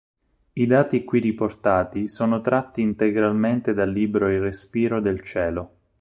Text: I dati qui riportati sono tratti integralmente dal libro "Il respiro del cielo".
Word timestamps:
I 0.53 0.65
dati 0.65 1.03
qui 1.03 1.19
riportati 1.19 2.07
sono 2.07 2.41
tratti 2.41 2.81
integralmente 2.81 3.71
dal 3.75 3.91
libro 3.91 4.31
"Il 4.31 4.41
respiro 4.41 4.99
del 4.99 5.21
cielo". 5.21 5.75